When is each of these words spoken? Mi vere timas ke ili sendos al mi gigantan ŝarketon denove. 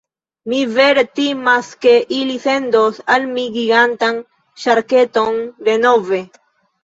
Mi 0.51 0.59
vere 0.77 1.01
timas 1.17 1.67
ke 1.85 1.91
ili 2.19 2.37
sendos 2.45 2.97
al 3.15 3.27
mi 3.35 3.43
gigantan 3.59 4.17
ŝarketon 4.65 5.39
denove. 5.69 6.23